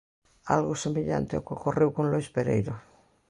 [0.55, 2.73] Algo semellante ao que ocorreu con Lois Pereiro.